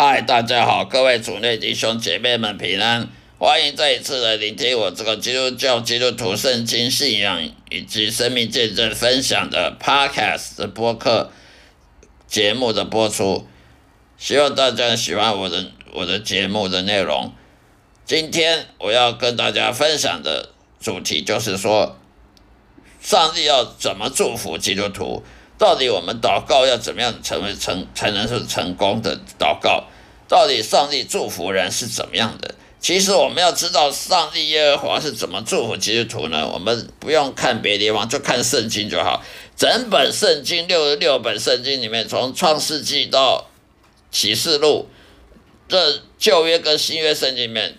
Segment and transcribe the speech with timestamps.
[0.00, 11.32] 嗨，大家好，各位主内弟兄姐妹们平安，欢迎再一次来聆听我这个基督教基督徒圣经信仰以及生命见证分享的 Podcast 的播客
[12.28, 13.48] 节目的播出，
[14.16, 17.32] 希望大家喜欢我的我的节目的内容。
[18.06, 21.98] 今天我要跟大家分享的主题就是说，
[23.00, 25.24] 上帝要怎么祝福基督徒。
[25.58, 29.88] 到底我们祷告要怎么样成为成才能是成功的祷告？
[30.28, 32.54] 到底上帝祝福人是怎么样的？
[32.78, 36.48] 其实我们要知道上帝耶和华是怎么祝福基督徒呢？
[36.52, 39.24] 我们不用看别的地方，就看圣经就好。
[39.56, 43.48] 整本圣经六十六本圣经里面，从创世纪到
[44.10, 44.88] 启示录，
[45.68, 47.78] 这旧约跟新约圣经里面，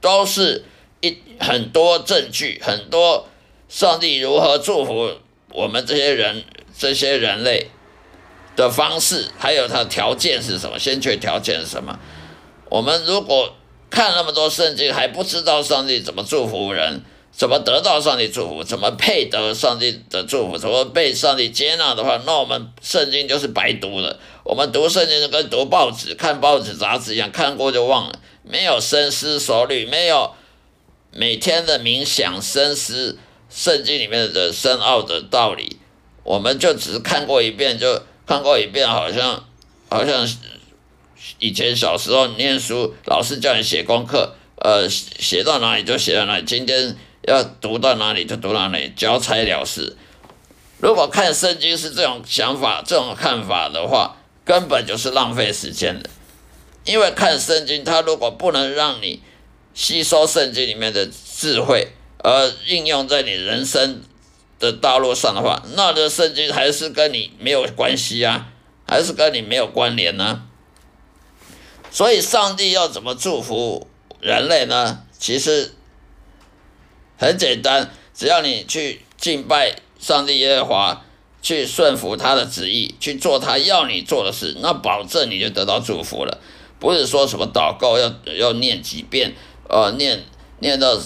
[0.00, 0.64] 都是
[1.00, 3.28] 一很多证据，很多
[3.68, 5.12] 上帝如何祝福
[5.52, 6.44] 我们这些人。
[6.78, 7.68] 这些人类
[8.56, 10.78] 的方式，还有它的条件是什么？
[10.78, 11.98] 先决条件是什么？
[12.68, 13.54] 我们如果
[13.88, 24.20] 看那么多圣经，还不知道上帝怎么祝福人，怎么得到上帝祝福，怎么配得上帝的祝福，怎么被上帝接纳的话，那我们圣经就是白读了。
[24.44, 30.32] 我们读圣经就跟读报纸、看报纸、杂志一样，看过就忘了，没有深思熟虑，没有
[31.12, 35.78] 每天的冥想深思圣经里面的深奥的道理。
[36.22, 39.44] 我们就只是看过一遍，就看过一遍，好像
[39.88, 40.24] 好像
[41.40, 49.96] 以前小时候念书，老师叫你写功课，呃，写到哪里就写到哪里，今天要读到哪里就读到哪里，交差了事。
[50.78, 56.08] 如果看圣经是这种想法、这种看法的话，根本就是浪费时间的。
[56.84, 59.20] 因为看圣经，它如果不能让你
[59.74, 61.04] 吸收圣经里面的
[61.36, 61.88] 智慧，
[62.18, 64.02] 而应用在你人生。
[64.60, 68.46] 的道路上的话，那这圣经还是跟你没有关系啊，
[68.86, 70.42] 还是跟你没有关联呢。
[71.90, 73.88] 所以，上帝要怎么祝福
[74.20, 75.02] 人类呢？
[75.18, 75.74] 其实
[77.18, 81.04] 很简单，只要你去敬拜上帝耶和华，
[81.42, 86.38] 去顺服他的旨意，去做他要你做的事，那保证你就得到祝福了。
[86.78, 89.34] 不是说什么祷告要要念几遍，
[89.68, 90.22] 呃，念
[90.60, 91.00] 念到。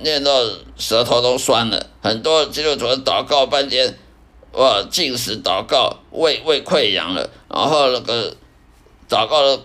[0.00, 0.30] 念到
[0.76, 3.98] 舌头都酸了，很多基督徒祷告半天，
[4.52, 8.36] 哇，进食祷告，胃胃溃疡了，然后那个
[9.08, 9.62] 祷告的，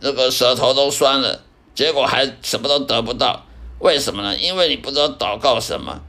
[0.00, 1.42] 那个舌头都酸了，
[1.74, 3.46] 结果还什么都得不到，
[3.78, 4.36] 为什么呢？
[4.36, 6.00] 因为你不知道祷告什么，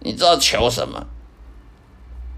[0.00, 1.06] 你知道求什么？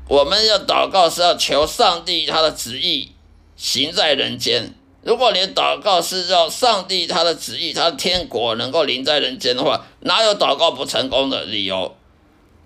[0.09, 3.13] 我们要祷告是要求上帝他的旨意
[3.57, 4.73] 行在人间。
[5.03, 11.95] 如果你祷告是要上帝他的旨意，他的天国能够临在人间的话，哪有祷告不成功的理由？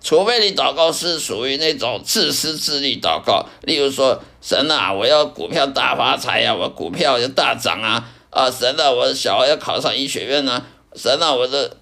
[0.01, 11.77] 除非你祷告是属于那种自私自利祷告，例如说神啊，我要股票大发财呀，我股票要大涨啊，啊神啊，我的小孩要考上医学院呢，神啊，我的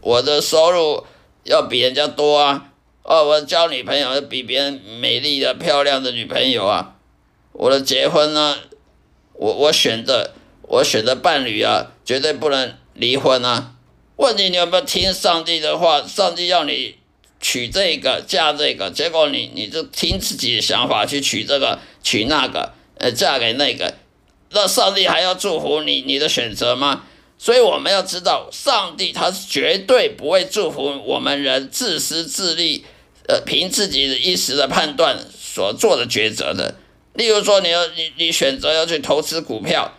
[0.00, 1.04] 我的收入
[1.44, 2.72] 要比人家多啊，
[3.04, 6.96] 哦，我交女朋友要比别人美丽的漂亮的女朋友啊，
[7.52, 8.56] 我的结婚呢？
[9.38, 10.32] 我我选择
[10.62, 13.74] 我选择伴侣啊，绝对不能离婚啊！
[14.16, 16.02] 问题你有没有听上帝的话？
[16.02, 16.96] 上帝要你
[17.48, 23.94] 娶这个嫁这个，结果你你就听自己的想法去娶这个娶那个，呃，嫁给那个，
[24.50, 27.04] 那上帝还要祝福你你的选择吗？
[27.38, 32.84] 所以我们要知道，上帝他是绝对不会祝福我们人自私自利，
[33.28, 36.74] 呃，凭自己的一时的判断所做的抉择的。
[37.12, 39.95] 例如说，你要你你选择要去投资股票，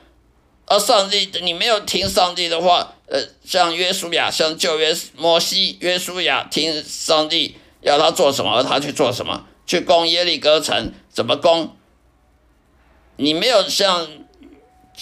[0.68, 11.76] 而上帝你没有听上帝的话，呃，像约书亚，像旧约摩西，约书亚听上帝要他做什么，而他去做什么，去攻耶利哥城，怎么攻？
[13.16, 14.08] 你没有像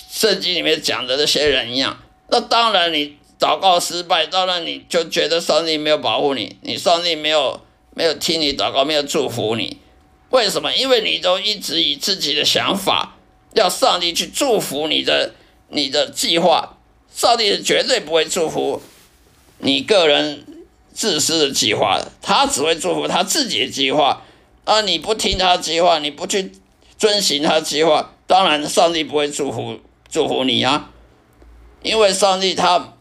[0.09, 7.59] 圣经里面讲的那些人一样，那当然你祷告失败，当然你就觉得上帝没有保护你，你上帝没有
[7.95, 9.79] 没有听你祷告，没有祝福你。
[10.29, 10.73] 为什么？
[10.75, 13.17] 因为你都一直以自己的想法
[13.53, 15.33] 要上帝去祝福你的
[15.69, 16.77] 你的计划，
[17.13, 18.81] 上帝是绝对不会祝福
[19.59, 20.45] 你个人
[20.93, 24.23] 自私的计划，他只会祝福他自己的计划。
[24.63, 26.51] 啊，你不听他计划，你不去
[26.97, 29.79] 遵循他计划，当然上帝不会祝福
[30.09, 30.91] 祝福你啊。
[31.83, 32.95] 因为上帝他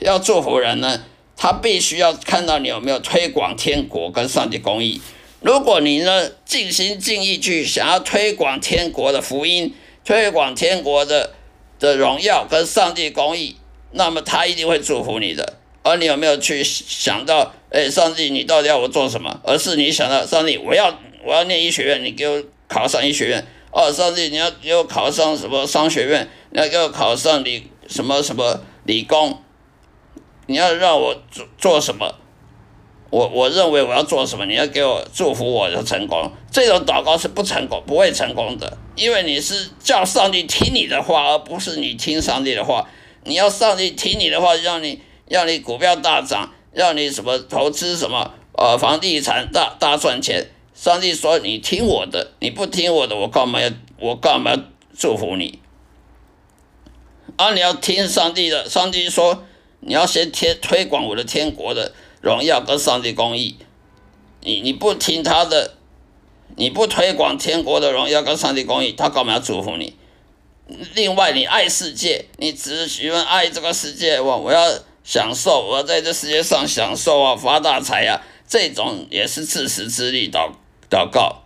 [0.00, 1.04] 要祝福人呢，
[1.36, 5.00] 他必须要看到你有没有推广天国跟上帝公义。
[5.40, 9.72] 如果你呢尽心尽意去想要推广天国的福音，
[10.04, 11.34] 推广天国的
[11.78, 13.56] 的荣耀跟上帝公义，
[13.92, 15.58] 那么他一定会祝福你的。
[15.82, 19.40] 而你有没有去想到，哎，上帝，你到底要我做什么？
[19.44, 23.46] 而是你想到，上帝，我要我要念医学院，你给我考上医学院。
[23.70, 26.28] 哦，上帝，你要给我考上什么商学院？
[26.50, 29.42] 你要给我考上理什么什么理工？
[30.46, 32.14] 你要让我做做什么？
[33.16, 34.44] 我我认为我要做什么？
[34.44, 36.30] 你要给我祝福我的成功。
[36.50, 42.86] 这种祷告是不成功，不会成功的，因为你是叫上帝听你的话，而不是你听上帝的话。
[43.24, 50.50] 你要上帝听你的话，让你让你股票大涨，让你什么投资什么呃房地产大大赚钱。
[50.74, 54.58] 上帝说你听我的，你不听我的，我干嘛要我干嘛要
[54.94, 55.58] 祝福你？
[57.36, 58.68] 啊，你要听上帝的。
[58.68, 59.42] 上帝说
[59.80, 61.92] 你要先贴推广我的天国的
[62.26, 63.56] 荣耀跟上帝公义。
[64.40, 65.74] 你你不听他的，
[66.56, 69.94] 你不推广天国的荣耀跟上帝公义，他干嘛要祝福你？
[70.96, 74.60] 另外，你爱世界，你只喜欢爱这个世界，我我要
[75.04, 80.50] 享受，我要在这世界上享受啊，发大财呀，这种也是自食之力祷
[80.90, 81.44] 祷告。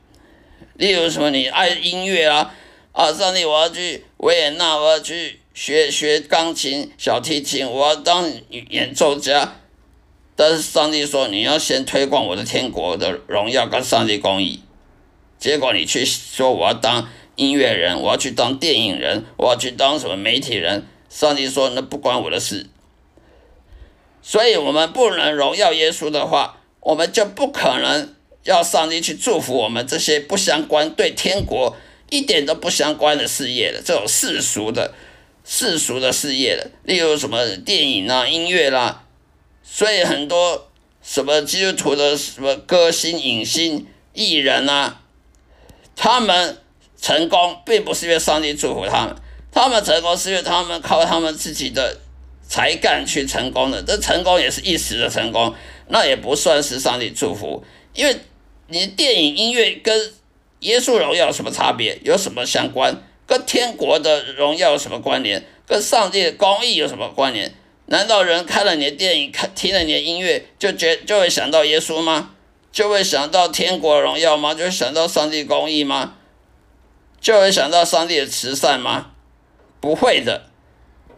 [0.78, 2.54] 例如什么，你爱音乐啊，
[2.92, 9.59] 啊，上帝，我要去维也纳，我要去学学钢琴、小提琴，我要当演奏家。
[10.40, 14.62] 但是上帝说，你要先推广我的天国的荣耀跟上帝公义。
[15.38, 17.06] 结果你去说我要当。
[17.36, 20.86] 音乐人，我要去当电影人，我要去当什么媒体人？
[21.08, 22.66] 上帝说那不关我的事。
[24.20, 28.14] 所以，我们不能荣耀耶稣的话，我们就不可能
[28.44, 31.74] 要上帝去祝福我们这些不相关、对天国
[32.10, 34.92] 一点都不相关的事业的这种世俗的
[35.42, 39.04] 世俗的事业的，例如什么电影啊、音乐啦。
[39.70, 40.68] 所以，很多
[41.02, 45.02] 什么基督徒的什么歌星、影星、艺人啊，
[45.94, 46.58] 他们。
[47.02, 49.16] 成功并不是因为上帝祝福他们，
[49.50, 51.98] 他们成功是因为他们靠他们自己的
[52.46, 53.82] 才干去成功的。
[53.82, 55.54] 这成功也是一时的成功，
[55.88, 57.64] 那也不算是上帝祝福。
[57.94, 58.14] 因为
[58.66, 60.12] 你电影音乐跟
[60.58, 61.98] 耶稣荣耀有什么差别？
[62.04, 63.02] 有什么相关？
[63.26, 65.42] 跟天国的荣耀有什么关联？
[65.66, 67.54] 跟上帝的公义有什么关联？
[67.90, 72.36] 难道人看了你的电影，看听了你的音乐，就觉就会想到耶稣吗？
[72.70, 74.54] 就会想到天国荣耀吗？
[74.54, 76.14] 就会想到上帝公义吗？
[77.20, 79.10] 就会想到上帝的慈善吗？
[79.80, 80.44] 不会的，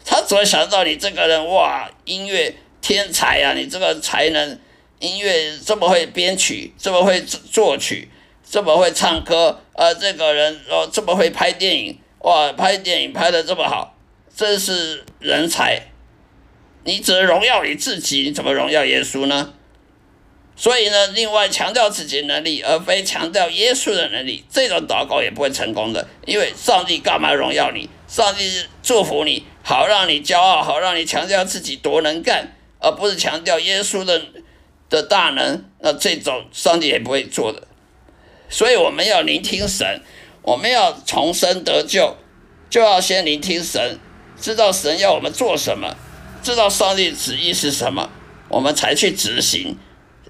[0.02, 3.52] 他只会想到你这个人哇，音乐天才啊！
[3.52, 4.58] 你这个才能，
[4.98, 8.08] 音乐这么会编曲，这么会作曲，
[8.48, 13.94] 这么会唱歌，啊，这个人哦这么会拍电影，哇，拍电影拍的这么好，
[14.34, 15.91] 真是人才！
[16.84, 19.54] 你只能荣耀你自己，你怎么荣耀耶稣呢？
[20.54, 26.06] 所以呢，另外强调自己能力，而非强调耶稣的能力，这种祷告也不会成功的。
[26.26, 27.88] 因为上帝干嘛荣耀你？
[28.06, 34.20] 上帝祝福你，好让你骄傲，好让你强调自己多能干，而不是强调耶稣的
[34.90, 35.64] 的大能。
[35.80, 37.66] 那这种上帝也不会做的。
[38.50, 40.02] 所以我们要聆听神，
[40.42, 42.16] 我们要重生得救，
[42.68, 43.98] 就要先聆听神，
[44.38, 45.96] 知道神要我们做什么，
[46.42, 48.10] 知道上帝旨意是什么，
[48.48, 49.78] 我们才去执行。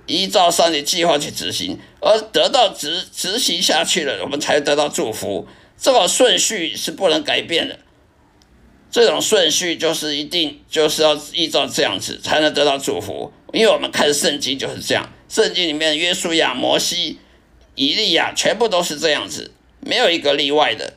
[0.07, 5.47] 依照上帝计划去执行，而得到执执行下去了，我们才得到祝福。
[5.79, 7.79] 这个顺序是不能改变的。
[8.91, 13.33] 这种顺序就是一定就是要依照这样子才能得到祝福。
[13.53, 17.19] 因为我们看圣经就是这样，圣经里面约书亚、摩西、
[17.77, 20.95] 以利亚全部都是这样子，没有一个例外的。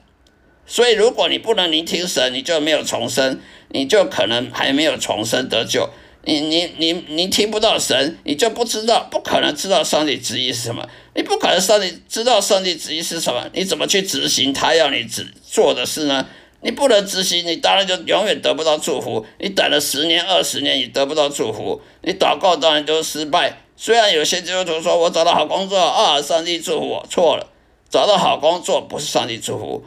[0.67, 3.39] 所以，如果你不能聆听神，你就没有重生，
[3.75, 5.89] 你就可能还没有重生得救。
[6.23, 10.87] 你你你你听不到神，你就不知道，不可能知道上帝旨意是什么。
[11.13, 16.25] 你不可能上帝知道上帝旨意是什么，你怎么去执行他要你执做的事呢？
[16.61, 19.25] 你不能执行，你当然就永远得不到祝福。
[19.39, 23.57] 你等了十年二十年，你得不到祝福，你祷告当然就失败。
[23.75, 27.45] 虽然有些基督徒说我找到好工作啊，上帝祝福我，错了，
[27.89, 29.83] 找到好工作不是上帝祝福。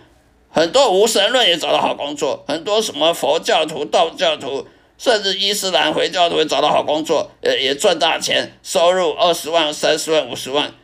[0.51, 4.67] 很多无神论也找到好工作，很多什么佛教徒、道教徒。
[5.01, 10.75] 甚至伊斯兰回教徒也找到好工作，也也赚大钱，收入二十万、三十万、五十万，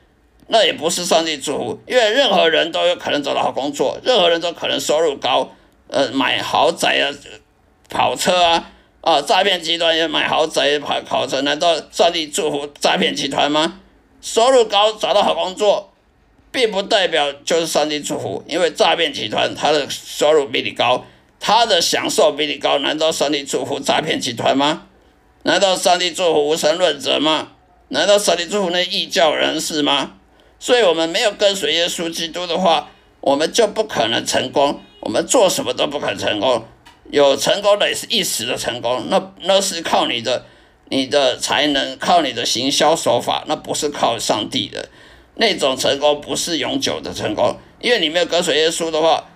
[0.46, 5.50] 那也不是上帝祝福，因为任何人都有可能找到好工作，任何人都可能收入高，
[5.88, 7.10] 呃，买豪宅啊，
[7.90, 13.80] 跑车啊，啊，诈骗集团也买豪宅、跑跑车，难道上帝祝福诈骗集团吗？
[14.20, 15.92] 收入高找到好工作，
[16.54, 21.04] 并不代表就是上帝祝福，因为诈骗集团他的收入比你高。
[21.40, 24.86] 他的享受比你高，难道上帝祝福诈骗集团吗？
[25.42, 27.48] 难道上帝祝福无神论者吗？
[27.88, 30.12] 难道上帝祝福那异教人士吗？
[30.60, 32.88] 所以，我们没有跟随耶稣基督的话，
[33.20, 34.80] 我们就不可能成功。
[35.00, 36.64] 我们做什么都不可能成功。
[37.10, 40.46] 有成功的也是一时的成功，那那是靠你的
[40.88, 44.88] 你的才能，靠你的行销手法，那不是靠上帝的
[45.36, 47.56] 那种成功，不是永久的成功。
[47.80, 49.28] 因为你没有跟随耶稣的话，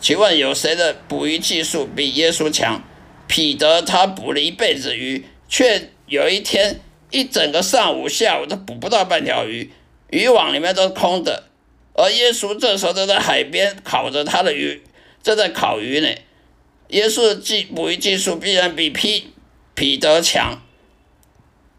[0.00, 2.82] 请问有谁的捕鱼技术比耶稣强？
[3.26, 9.70] 彼得他捕了一辈子鱼，却有一天一整个上午下午都捕不到半条鱼，
[10.10, 11.44] 渔网里面都是空的。
[11.92, 14.82] 而耶稣这时候正在海边烤着他的鱼，
[15.22, 16.08] 正在烤鱼呢。
[16.88, 19.32] 耶稣的技捕鱼技术必然比彼
[19.74, 20.62] 彼得强。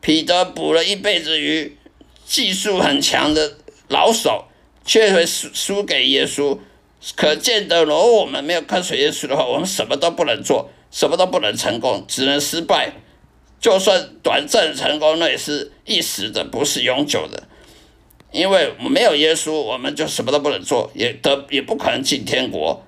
[0.02, 1.76] 彼得捕了一辈子鱼，
[2.26, 3.58] 技术很强的
[3.90, 4.46] 老手，
[4.86, 6.58] 却会输输给耶稣。
[7.16, 10.70] 可见得，如果我们没有跟随耶稣的话，我们什么都不能做。
[10.92, 12.94] 什么都不能成功，只能失败。
[13.62, 17.44] 就算短暂成功，那也是一时的，不是永久的。
[18.32, 22.84] 因为没有耶稣，我们就什么都不能做，也得也不可能进天国。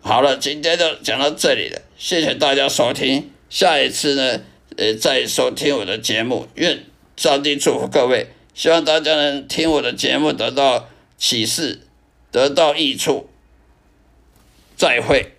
[0.00, 3.30] 好了，今天就讲到这里了，谢谢大家收听。
[3.48, 4.42] 下一次呢，
[4.76, 6.48] 呃，再收听我的节目。
[6.56, 6.84] 愿
[7.16, 11.86] 上帝祝福各位，希望大家能听我的节目得到启示，
[12.30, 13.28] 得到益处。
[14.76, 15.36] 再会。